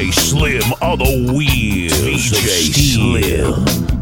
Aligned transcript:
DJ 0.00 0.14
Slim 0.14 0.72
on 0.80 0.98
the 0.98 1.30
wheels. 1.30 2.30
DJ 2.30 2.72
Slim. 2.72 3.99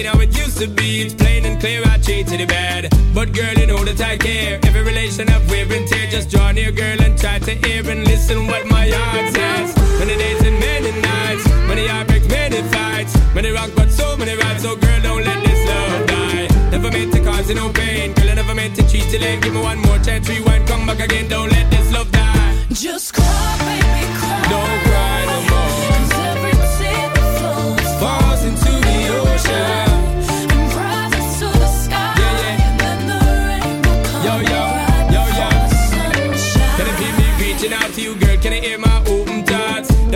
Thinking 0.00 0.16
how 0.16 0.24
it 0.24 0.34
used 0.34 0.56
to 0.56 0.66
be, 0.66 1.02
it's 1.02 1.12
plain 1.12 1.44
and 1.44 1.60
clear 1.60 1.82
I 1.84 1.98
treated 1.98 2.40
it 2.40 2.48
bad. 2.48 2.88
But 3.12 3.34
girl, 3.34 3.52
you 3.52 3.66
know 3.66 3.84
that 3.84 4.00
I 4.00 4.16
care. 4.16 4.58
Every 4.62 4.82
relation 4.82 5.28
I've 5.28 5.44
wear 5.50 5.70
and 5.70 5.86
tear, 5.86 6.06
just 6.08 6.30
draw 6.30 6.52
near, 6.52 6.72
girl, 6.72 6.98
and 7.02 7.18
try 7.18 7.38
to 7.38 7.52
hear 7.52 7.84
and 7.86 8.04
listen 8.04 8.46
what 8.46 8.66
my 8.66 8.88
heart 8.88 9.28
says. 9.34 9.76
Many 9.98 10.16
days 10.16 10.40
and 10.40 10.58
many 10.58 10.92
nights, 11.02 11.44
many 11.68 11.86
heartbreaks, 11.86 12.28
many 12.28 12.62
fights, 12.72 13.12
many 13.34 13.50
rock 13.50 13.68
but 13.76 13.90
so 13.90 14.16
many 14.16 14.34
rides. 14.36 14.62
So 14.62 14.74
girl, 14.74 15.00
don't 15.02 15.22
let 15.22 15.44
this 15.44 15.68
love 15.68 16.06
die. 16.06 16.48
Never 16.70 16.90
meant 16.90 17.12
to 17.12 17.20
cause 17.22 17.50
you 17.50 17.56
no 17.56 17.68
pain, 17.68 18.14
girl, 18.14 18.30
I 18.30 18.34
never 18.36 18.54
meant 18.54 18.76
to 18.76 18.82
cheat 18.88 19.12
you 19.12 19.18
late. 19.18 19.42
Give 19.42 19.52
me 19.52 19.60
one 19.60 19.80
more 19.80 19.98
chance, 19.98 20.26
rewind, 20.30 20.66
come 20.66 20.86
back 20.86 21.00
again. 21.00 21.28
Don't 21.28 21.50
let 21.50 21.70
this 21.70 21.92
love 21.92 22.10
die. 22.10 22.64
Just 22.72 23.12
cry, 23.12 23.56
baby, 23.68 24.06
cry. 24.16 24.48
Don't 24.48 24.89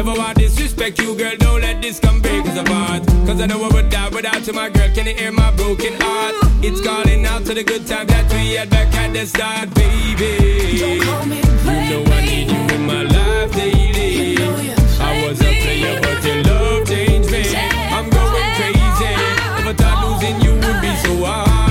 Never 0.05 0.19
want 0.19 0.37
disrespect 0.37 1.01
you, 1.01 1.17
girl. 1.17 1.35
Don't 1.39 1.63
let 1.63 1.81
this 1.81 1.99
come 1.99 2.21
break 2.21 2.45
us 2.45 2.59
apart. 2.59 3.07
Cause 3.25 3.41
I 3.41 3.47
know 3.47 3.65
I 3.65 3.69
would 3.73 3.89
die 3.89 4.11
without 4.11 4.47
you, 4.47 4.53
my 4.53 4.69
girl. 4.69 4.91
Can 4.93 5.07
you 5.07 5.15
hear 5.15 5.33
my 5.33 5.51
broken 5.53 5.95
heart? 5.99 6.35
It's 6.63 6.83
calling 6.83 7.25
out 7.25 7.47
to 7.47 7.55
the 7.55 7.65
good 7.65 7.87
times 7.87 8.11
that 8.11 8.31
we 8.31 8.53
had 8.53 8.69
back 8.69 8.95
at 8.95 9.15
the 9.15 9.25
start, 9.25 9.73
baby. 9.75 10.79
Don't 10.79 11.01
call 11.05 11.25
me 11.25 11.37
You 11.39 12.05
know 12.05 12.13
I 12.13 12.21
need 12.21 12.51
you 12.51 12.75
in 12.77 12.87
my 12.87 13.03
life 13.05 13.53
daily. 13.53 14.33
You 14.33 14.39
know 14.41 14.75
I 15.01 15.27
was 15.27 15.41
a 15.41 15.63
player, 15.63 15.99
but 16.03 16.23
your 16.23 16.43
love 16.43 16.87
changed 16.87 17.31
me. 17.31 17.57
I'm 17.57 18.11
going 18.11 18.51
crazy. 18.61 19.15
Never 19.57 19.73
thought 19.73 20.05
losing 20.05 20.39
you 20.43 20.53
would 20.53 20.81
be 20.83 20.97
so 20.97 21.25
hard. 21.25 21.64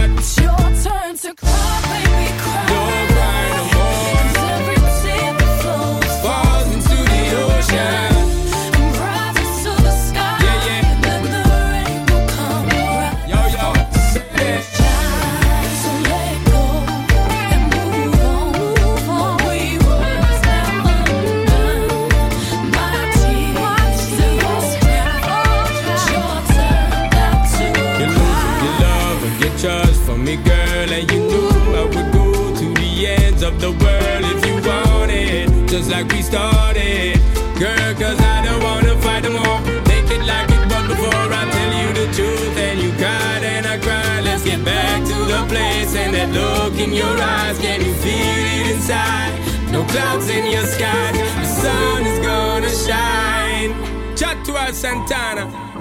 Just 35.74 35.90
like 35.90 36.08
we 36.12 36.22
started. 36.22 37.18
Girl, 37.58 37.94
cause 37.96 38.20
I 38.22 38.46
don't 38.46 38.62
wanna 38.62 38.96
fight 39.02 39.24
no 39.24 39.32
more. 39.32 39.60
Take 39.90 40.06
it 40.16 40.24
like 40.24 40.48
it 40.52 40.64
was 40.70 40.86
before. 40.88 41.28
I 41.42 41.44
tell 41.50 41.74
you 41.82 41.90
the 42.00 42.08
truth, 42.14 42.58
and 42.68 42.80
you 42.80 42.92
cried 43.02 43.44
and 43.44 43.66
I 43.66 43.80
cried. 43.80 44.24
Let's 44.24 44.44
get 44.44 44.64
back 44.64 45.02
to 45.04 45.18
the 45.34 45.42
place 45.50 45.96
and 45.96 46.14
that 46.14 46.30
look 46.30 46.78
in 46.78 46.94
your 46.94 47.18
eyes. 47.20 47.58
Can 47.58 47.82
you 47.82 47.94
feel 48.06 48.42
it 48.54 48.76
inside? 48.76 49.34
No 49.72 49.84
clouds 49.86 50.30
in 50.30 50.46
your 50.52 50.68
sky. 50.68 51.12
The 51.42 51.48
sun 51.62 52.06
is 52.06 52.20
gonna 52.20 52.74
shine. 52.88 53.72
Chat 54.16 54.46
to 54.46 54.52
our 54.56 54.74
Santana. 54.74 55.73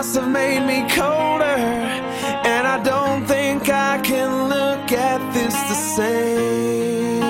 must 0.00 0.14
have 0.14 0.30
made 0.30 0.64
me 0.64 0.78
colder, 0.88 1.60
and 2.52 2.66
I 2.66 2.82
don't 2.82 3.26
think 3.26 3.68
I 3.68 3.98
can 3.98 4.48
look 4.48 4.90
at 4.92 5.20
this 5.34 5.54
the 5.70 5.78
same. 5.98 7.20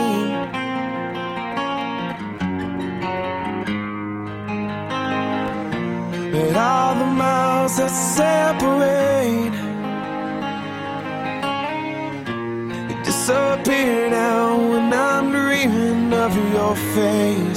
But 6.32 6.54
all 6.54 6.94
the 6.94 7.10
miles 7.22 7.76
that 7.78 7.90
separate 8.16 9.50
disappear 13.04 14.10
now 14.10 14.56
when 14.70 14.92
I'm 14.92 15.32
dreaming 15.32 16.12
of 16.12 16.32
your 16.54 16.76
face. 16.94 17.49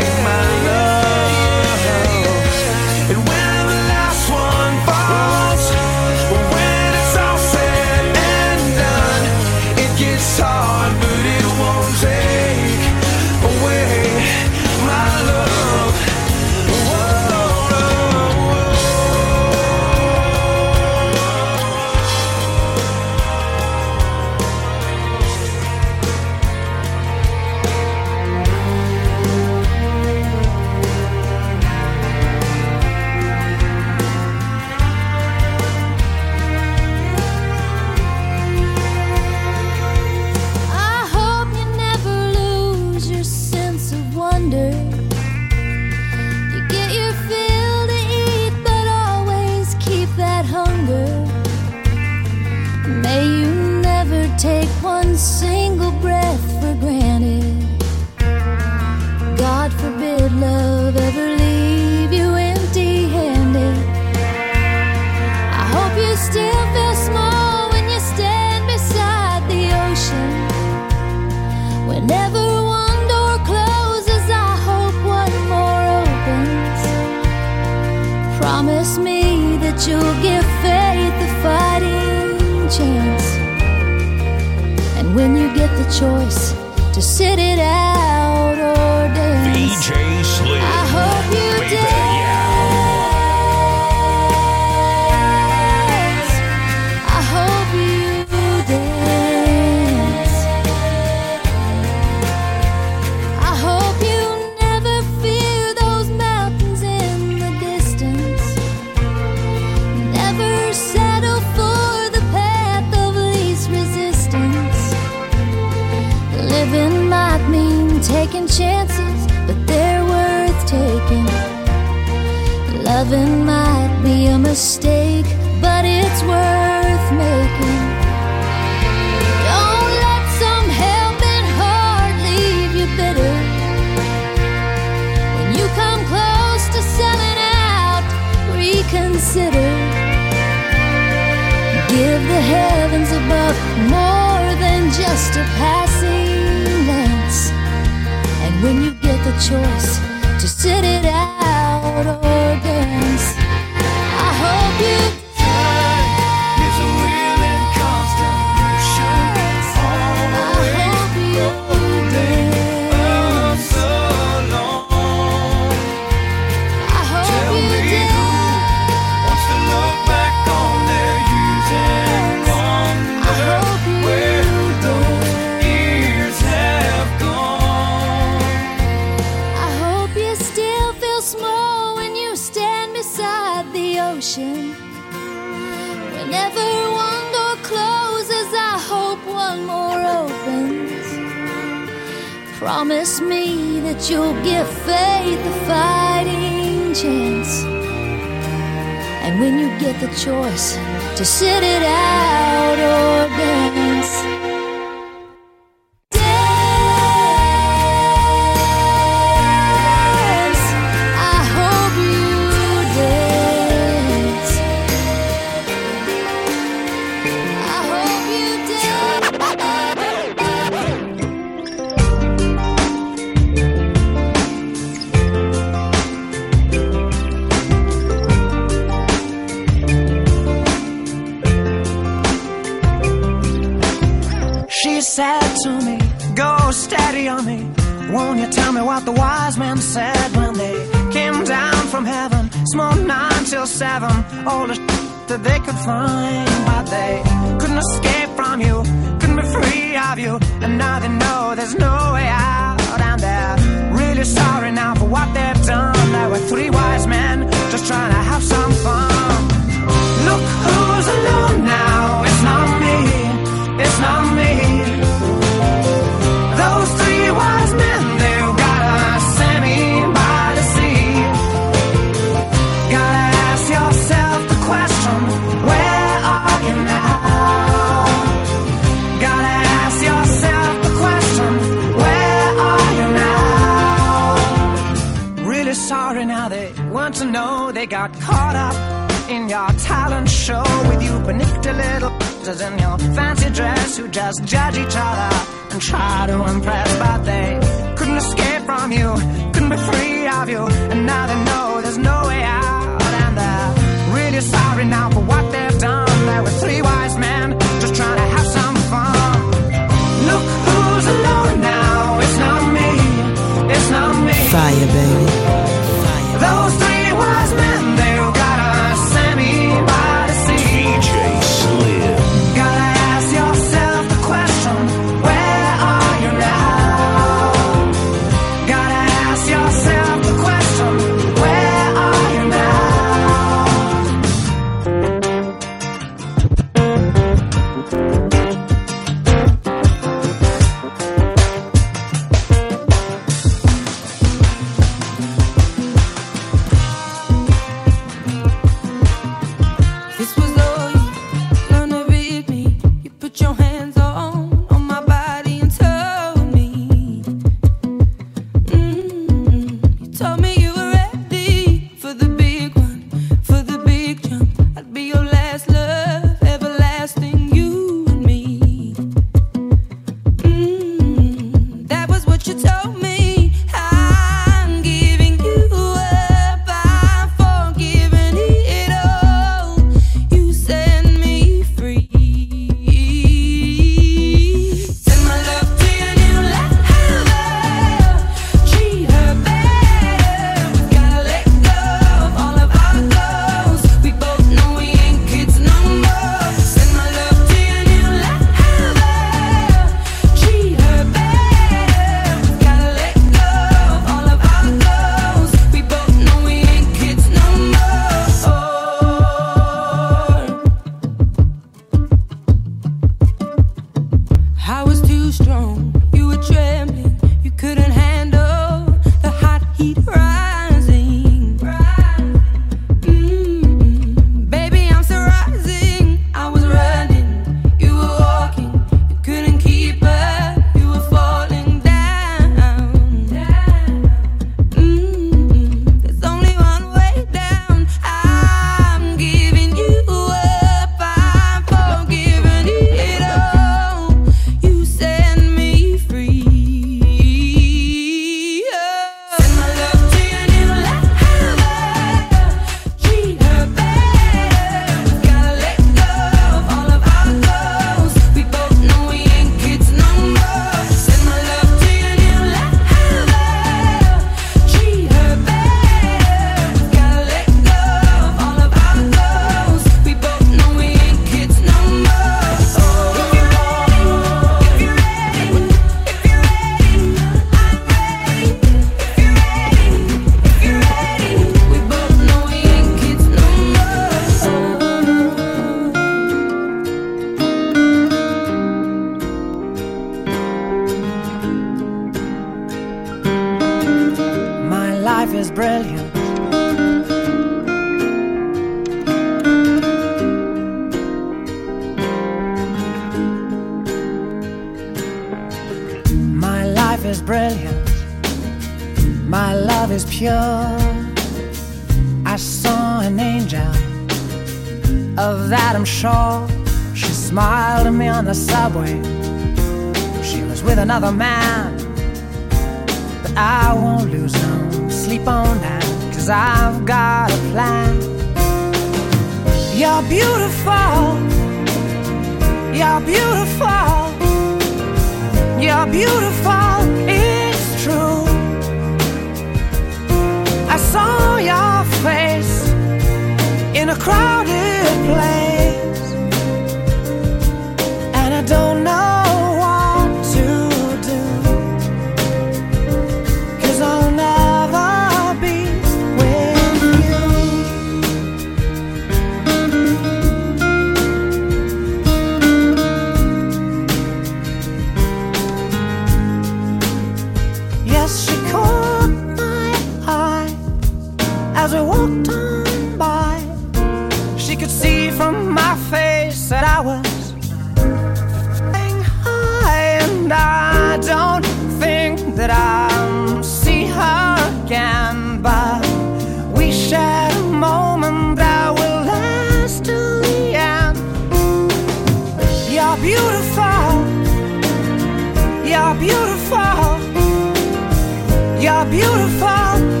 You're 599.31 600.00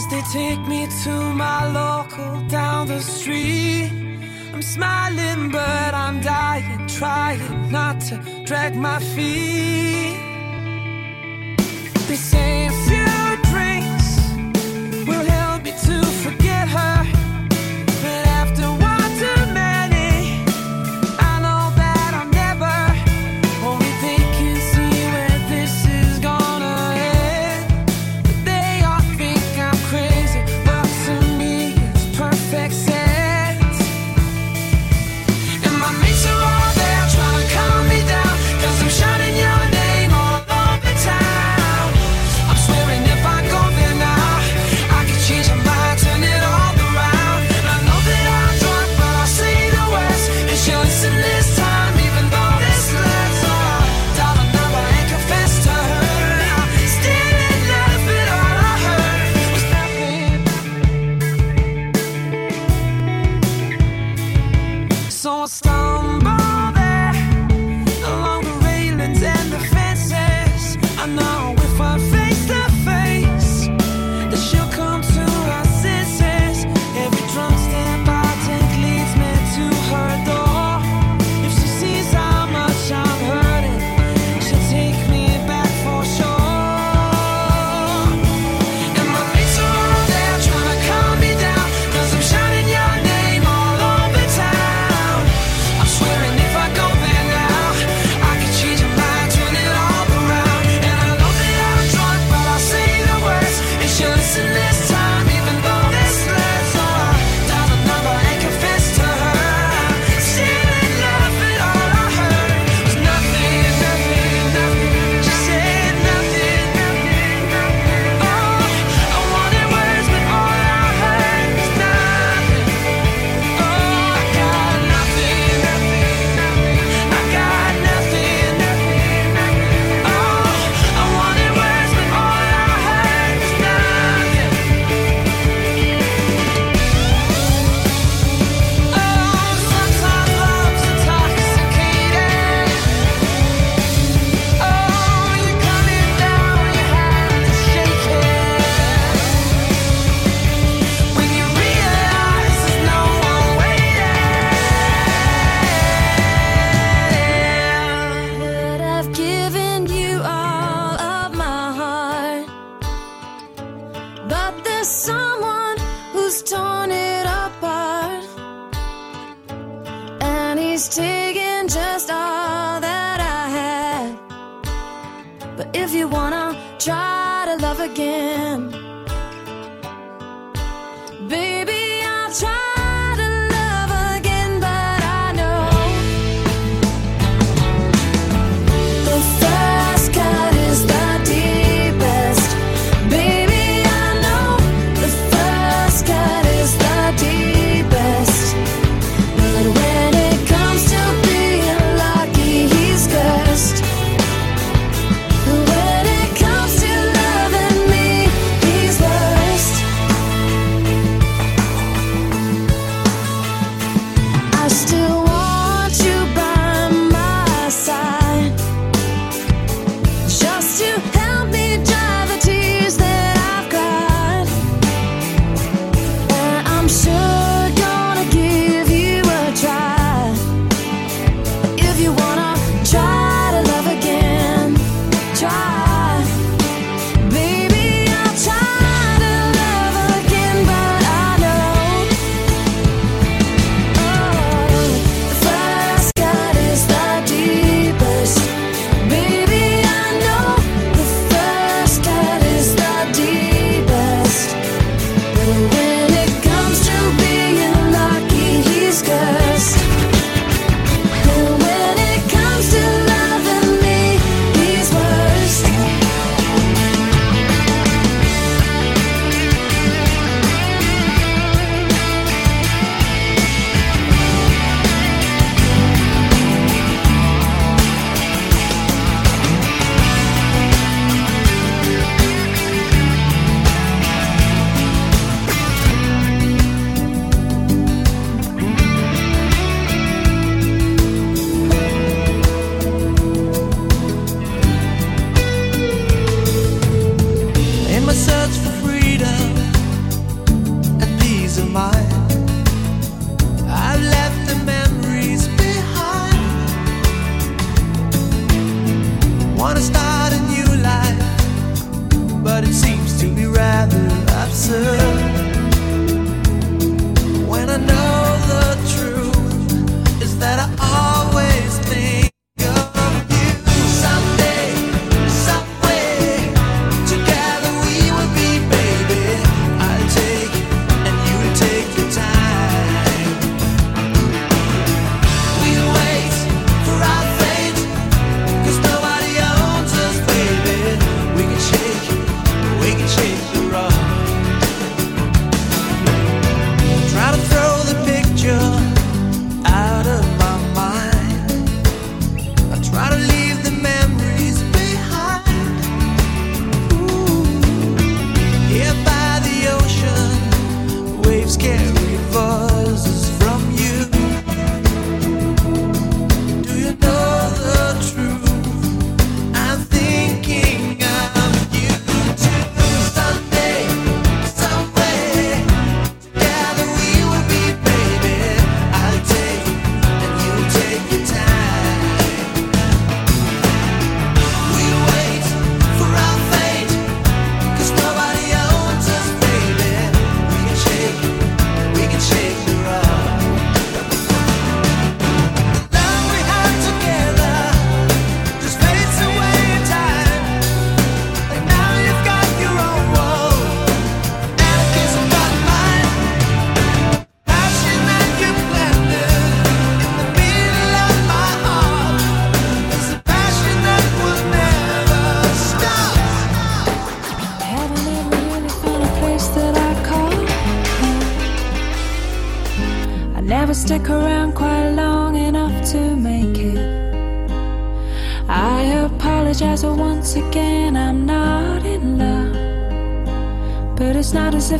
as 0.00 0.06
they 0.08 0.22
take 0.40 0.60
me 0.66 0.86
to 1.04 1.14
my 1.44 1.60
local 1.80 2.32
down 2.48 2.86
the 2.86 3.00
street. 3.00 3.90
I'm 4.54 4.62
smiling, 4.62 5.50
but 5.50 5.92
I'm 6.04 6.20
dying, 6.20 6.86
trying 6.88 7.70
not 7.70 8.00
to 8.08 8.16
drag 8.48 8.74
my 8.76 8.98
feet. 9.14 10.16
They 12.08 12.20
say 12.32 12.68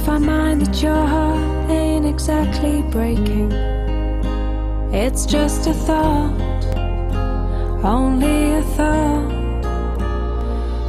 if 0.00 0.08
I 0.08 0.16
mind 0.18 0.62
that 0.62 0.82
your 0.82 1.06
heart 1.06 1.70
ain't 1.70 2.06
exactly 2.06 2.80
breaking. 2.90 3.52
It's 4.92 5.26
just 5.26 5.66
a 5.66 5.74
thought, 5.74 6.64
only 7.84 8.54
a 8.54 8.62
thought. 8.76 9.62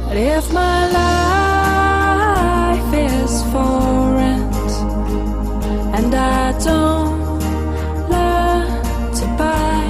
But 0.06 0.16
if 0.16 0.50
my 0.52 0.78
life 1.00 2.94
is 2.94 3.42
for 3.52 4.14
rent 4.20 4.72
and 5.96 6.14
I 6.14 6.52
don't 6.68 7.38
learn 8.12 9.12
to 9.18 9.26
buy, 9.40 9.84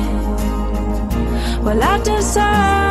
well, 1.62 1.80
I 1.80 1.98
deserve. 2.02 2.81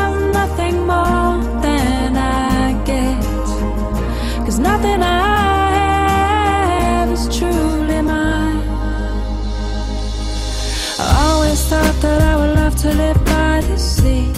to 12.93 13.19
by 13.25 13.61
the 13.61 13.77
sea. 13.77 14.31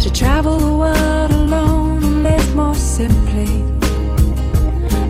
To 0.00 0.12
travel 0.12 0.58
the 0.58 0.74
world 0.82 1.30
alone 1.30 2.02
and 2.04 2.22
live 2.22 2.54
more 2.54 2.74
simply. 2.74 3.64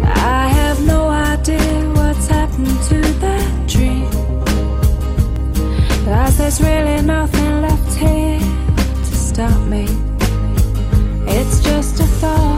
I 0.04 0.48
have 0.48 0.84
no 0.86 1.08
idea 1.08 1.92
what's 1.96 2.26
happened 2.28 2.78
to 2.90 3.00
that 3.24 3.68
dream. 3.68 4.10
There's 6.48 6.60
really 6.62 7.02
nothing 7.02 7.62
left 7.62 7.94
here 7.96 8.38
to 8.38 9.14
stop 9.14 9.60
me. 9.68 9.86
It's 11.26 11.60
just 11.60 12.00
a 12.00 12.06
thought. 12.20 12.57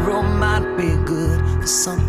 tomorrow 0.00 0.22
might 0.22 0.76
be 0.76 0.96
good 1.04 1.40
for 1.60 1.66
some 1.66 1.99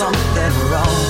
something 0.00 0.70
wrong. 0.70 1.09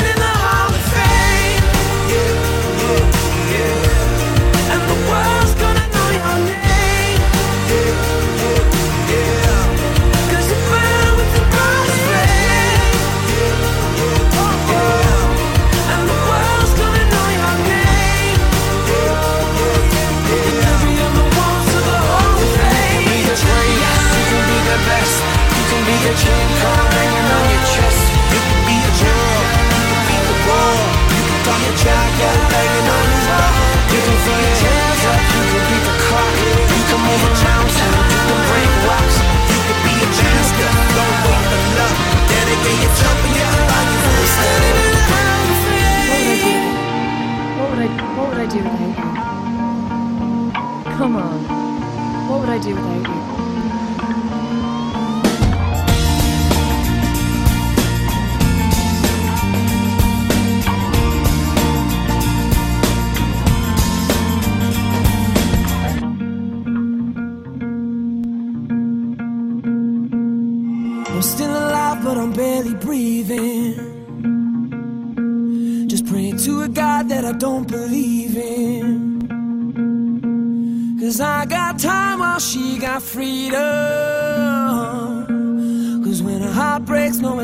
do 52.61 52.75
without 52.75 53.07
you. 53.37 53.40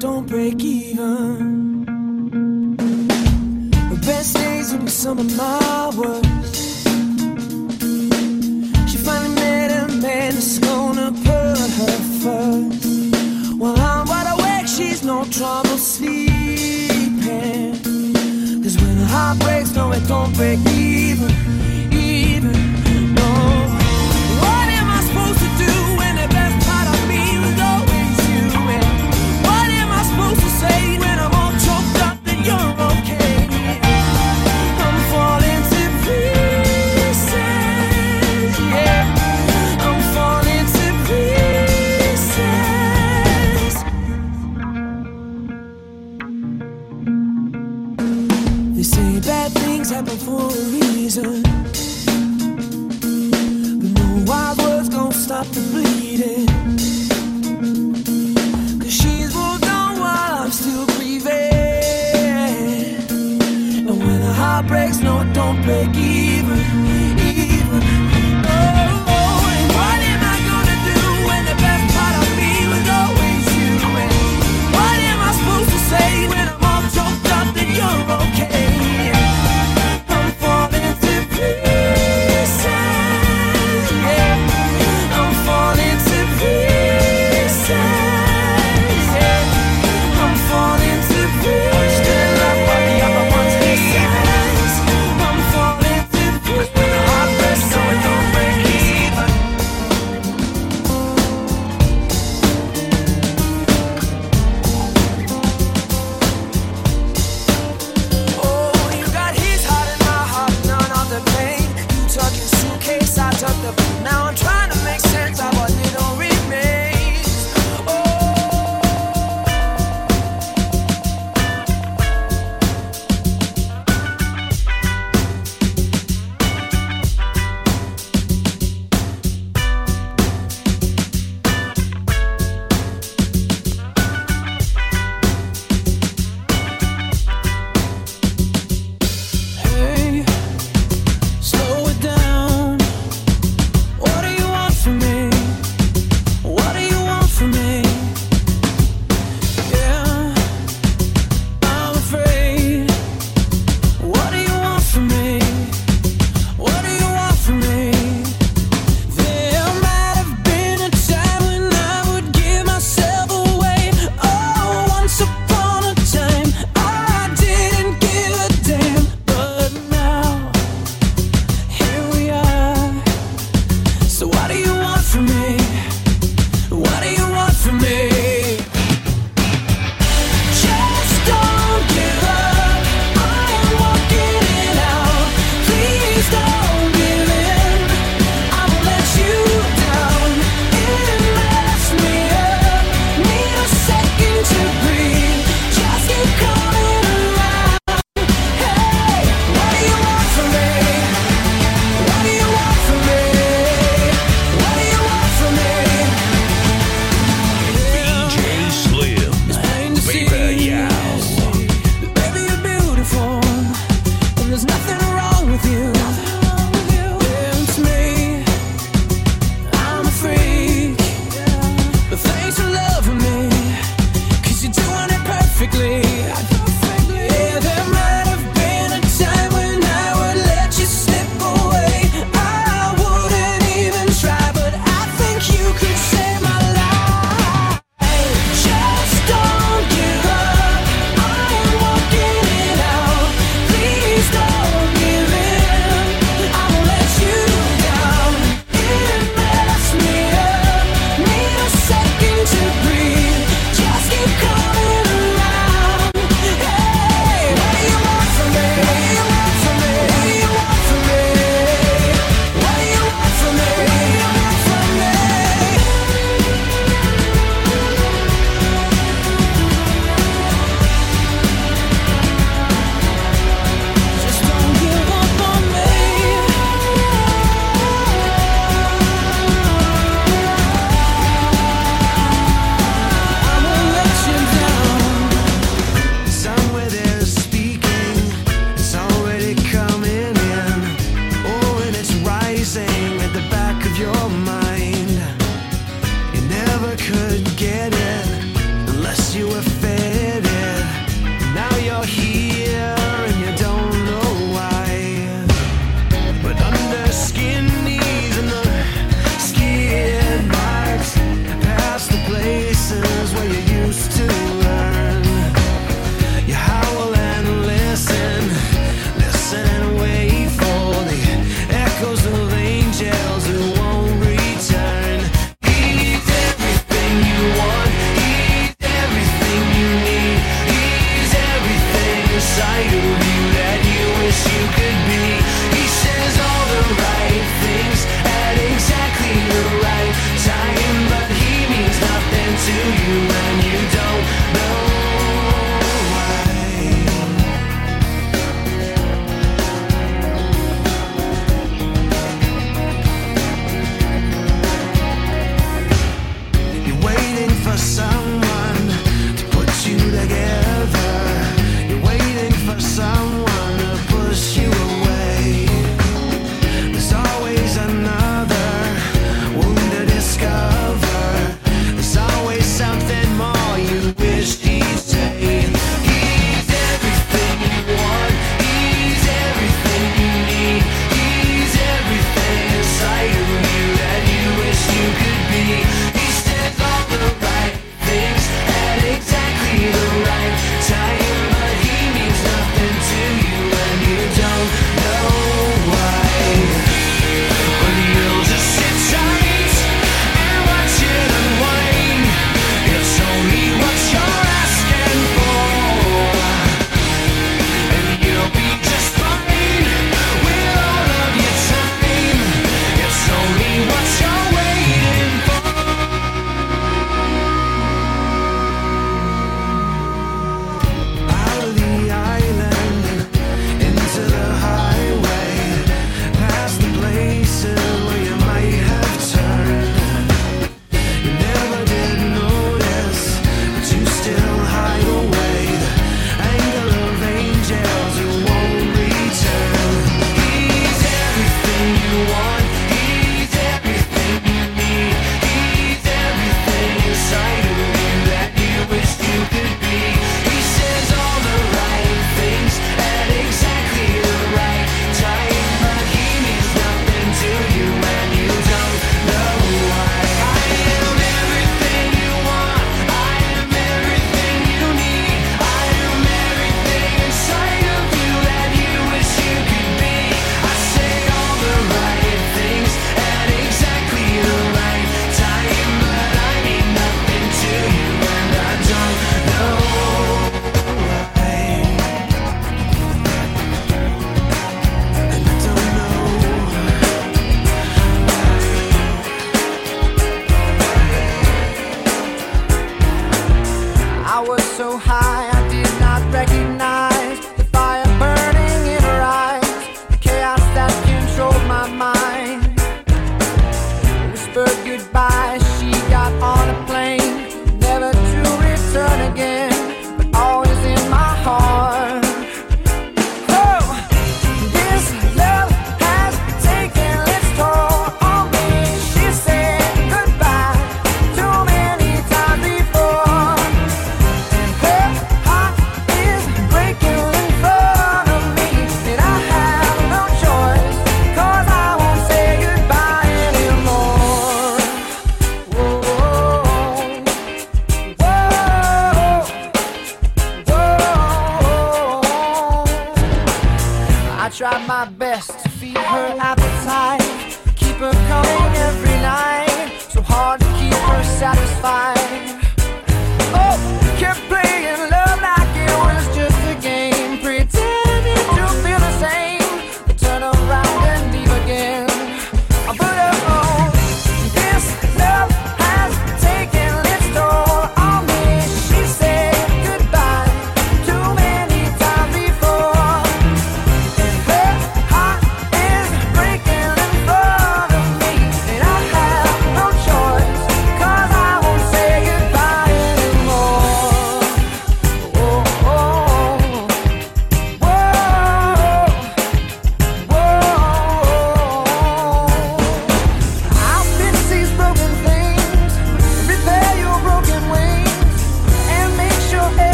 don't 0.00 0.26
believe 0.26 0.39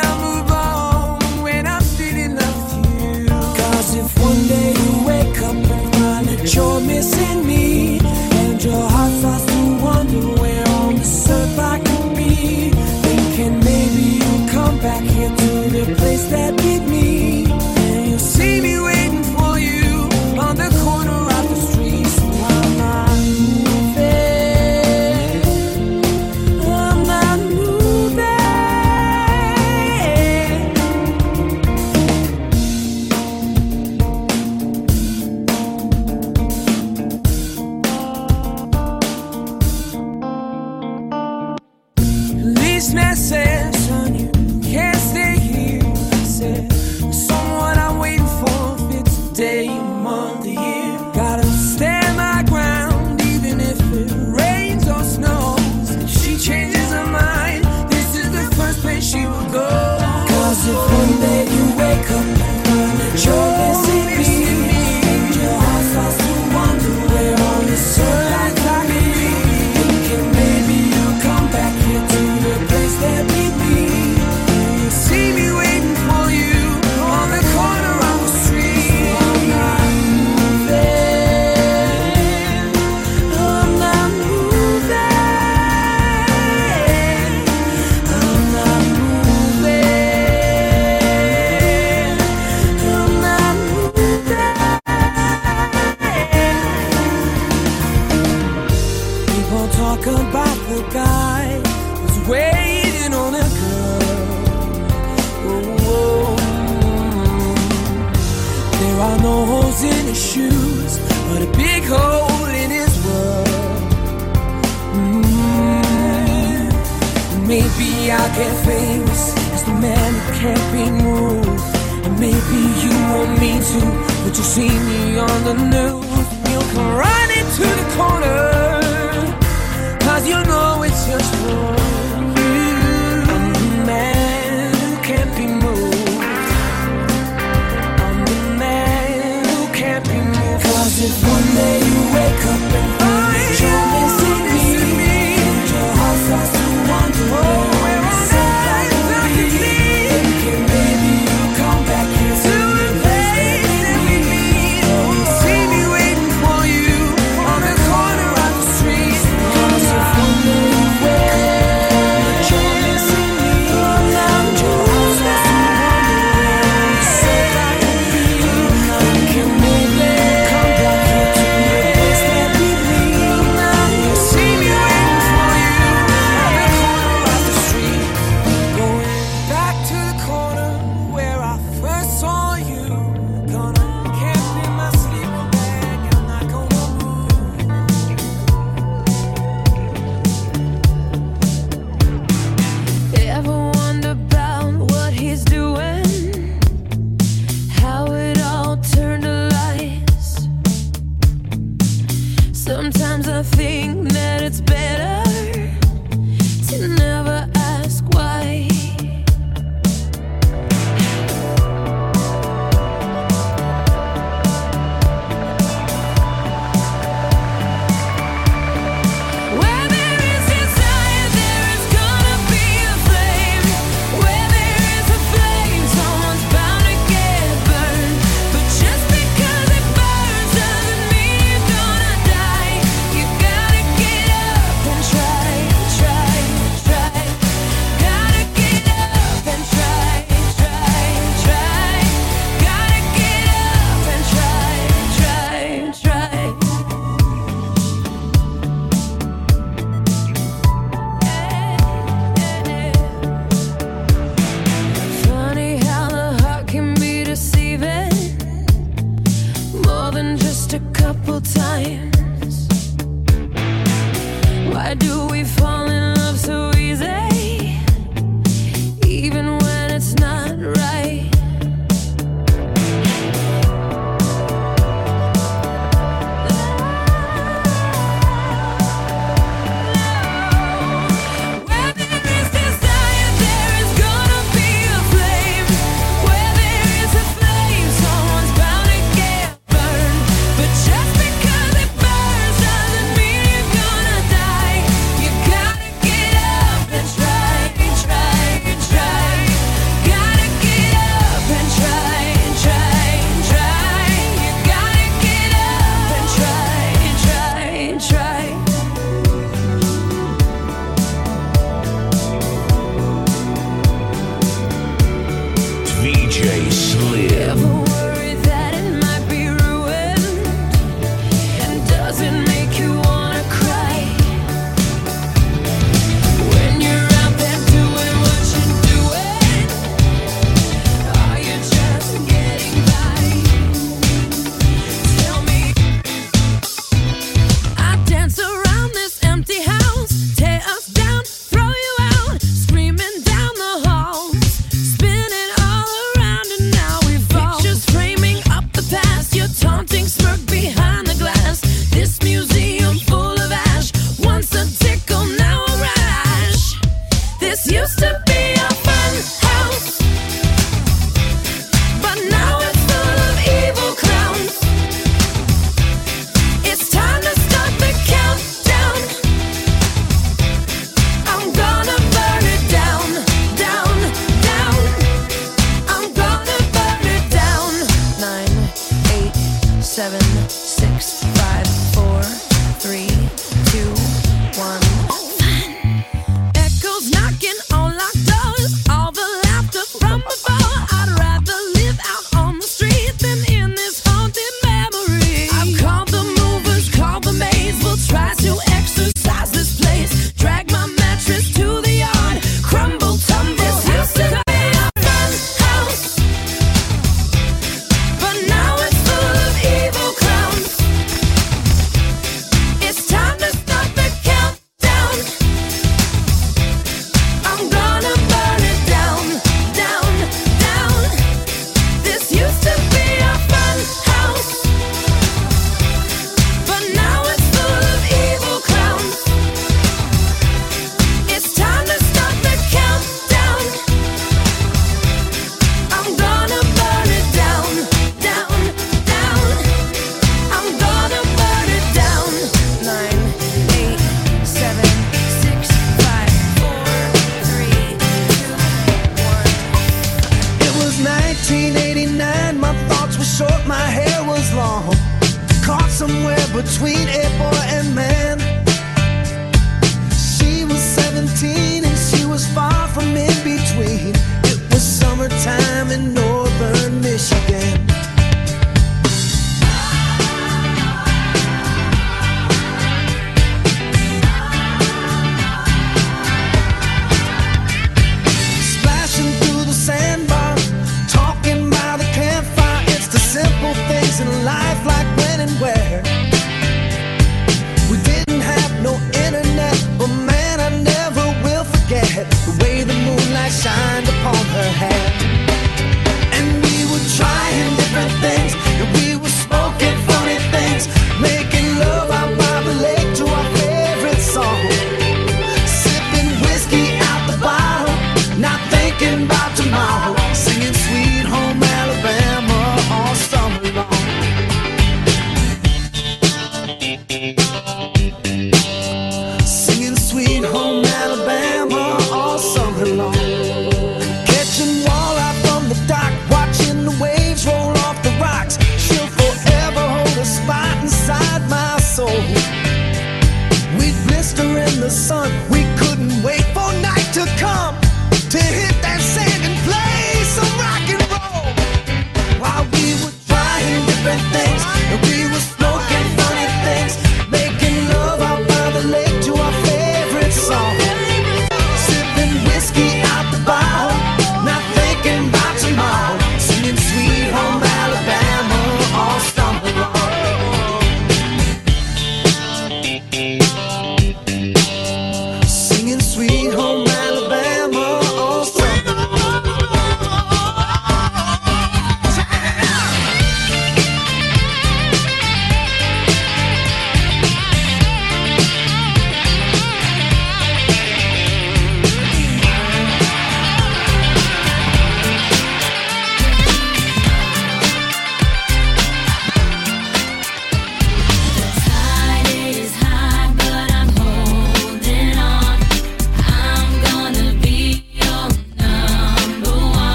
I 0.00 0.20
move 0.20 0.37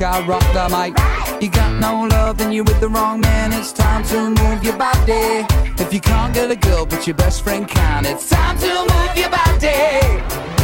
like 0.00 0.14
I 0.14 0.26
rock 0.26 0.42
the 0.52 0.68
mic. 0.68 1.42
You 1.42 1.50
got 1.50 1.72
no 1.80 2.06
love, 2.06 2.38
then 2.38 2.52
you're 2.52 2.64
with 2.64 2.80
the 2.80 2.88
wrong 2.88 3.20
man. 3.20 3.52
It's 3.52 3.72
time 3.72 4.04
to 4.04 4.30
move 4.30 4.62
your 4.62 4.76
body. 4.76 5.46
If 5.78 5.92
you 5.92 6.00
can't 6.00 6.34
get 6.34 6.50
a 6.50 6.56
girl, 6.56 6.86
but 6.86 7.06
your 7.06 7.16
best 7.16 7.42
friend 7.42 7.66
can, 7.68 8.04
it's 8.04 8.28
time 8.28 8.58
to 8.58 8.66
move 8.66 9.16
your 9.16 9.30
body. 9.30 10.55